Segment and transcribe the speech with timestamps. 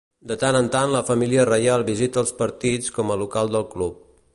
[0.29, 4.05] De tant en tant, la família reial visita els partits com a local del club.